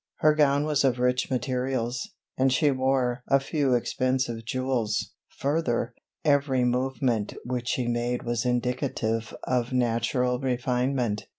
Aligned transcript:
Her 0.21 0.33
gown 0.33 0.63
was 0.63 0.83
of 0.83 0.97
rich 0.97 1.29
materials, 1.29 2.09
and 2.35 2.51
she 2.51 2.71
wore 2.71 3.21
a 3.27 3.39
few 3.39 3.75
expensive 3.75 4.43
jewels; 4.45 5.13
further, 5.37 5.93
every 6.25 6.63
movement 6.63 7.35
which 7.45 7.67
she 7.67 7.87
made 7.87 8.23
was 8.23 8.43
indicative 8.43 9.31
of 9.45 9.73
natural 9.73 10.39
refinement. 10.39 11.27